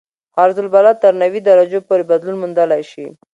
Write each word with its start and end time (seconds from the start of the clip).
عرض 0.41 0.57
البلد 0.63 0.95
تر 1.03 1.13
نوي 1.23 1.39
درجو 1.47 1.79
پورې 1.87 2.03
بدلون 2.11 2.35
موندلی 2.41 2.81
شي 2.91 3.05